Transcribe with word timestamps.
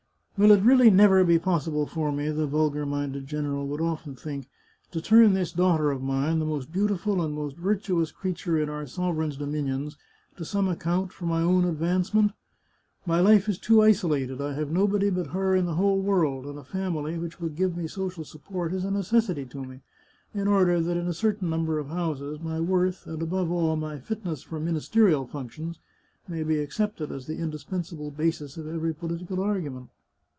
"Will 0.41 0.51
it 0.53 0.63
really 0.63 0.89
never 0.89 1.23
be 1.23 1.37
possible 1.37 1.85
for 1.85 2.11
me," 2.11 2.31
the 2.31 2.47
vulgar 2.47 2.83
minded 2.83 3.27
general 3.27 3.67
would 3.67 3.79
often 3.79 4.15
think," 4.15 4.49
to 4.91 4.99
turn 4.99 5.33
this 5.35 5.51
daughter 5.51 5.91
of 5.91 6.01
mine, 6.01 6.39
the 6.39 6.45
most 6.47 6.71
beautiful 6.73 7.21
and 7.21 7.31
the 7.31 7.39
most 7.39 7.57
virtuous 7.57 8.11
creature 8.11 8.57
in 8.57 8.67
our 8.67 8.87
sovereign's 8.87 9.37
dominions, 9.37 9.97
to 10.37 10.43
some 10.43 10.67
account 10.67 11.13
for 11.13 11.27
my 11.27 11.43
own 11.43 11.63
advancement? 11.63 12.31
My 13.05 13.19
life 13.19 13.47
is 13.47 13.59
too 13.59 13.83
isolated; 13.83 14.41
I 14.41 14.53
have 14.53 14.71
nobody 14.71 15.11
but 15.11 15.27
her 15.27 15.55
in 15.55 15.67
the 15.67 15.75
whole 15.75 16.01
world, 16.01 16.47
and 16.47 16.57
a 16.57 16.63
family 16.63 17.19
which 17.19 17.39
would 17.39 17.55
give 17.55 17.77
me 17.77 17.85
social 17.87 18.23
support 18.25 18.73
is 18.73 18.83
a 18.83 18.89
necessity 18.89 19.45
to 19.45 19.63
me, 19.63 19.81
in 20.33 20.47
order 20.47 20.81
that 20.81 20.97
in 20.97 21.05
a 21.07 21.13
cer 21.13 21.33
tain 21.33 21.51
number 21.51 21.77
of 21.77 21.89
houses 21.89 22.39
my 22.39 22.59
worth, 22.59 23.05
and, 23.05 23.21
above 23.21 23.51
all, 23.51 23.75
my 23.75 23.99
fitness 23.99 24.41
for 24.41 24.59
ministerial 24.59 25.27
functions, 25.27 25.77
may 26.27 26.41
be 26.41 26.57
accepted 26.57 27.11
as 27.11 27.27
the 27.27 27.37
indispen 27.37 27.85
sable 27.85 28.09
basis 28.09 28.57
of 28.57 28.65
every 28.67 28.91
political 28.95 29.39
argument. 29.39 29.87